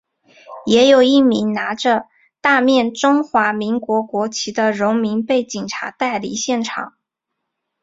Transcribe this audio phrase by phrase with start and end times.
[0.65, 2.07] 也有一名拿着
[2.41, 6.97] 大面中华民国国旗的荣民被警察带离现场。